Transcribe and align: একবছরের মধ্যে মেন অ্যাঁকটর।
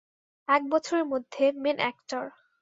একবছরের 0.47 1.05
মধ্যে 1.05 1.43
মেন 1.63 1.77
অ্যাঁকটর। 1.81 2.25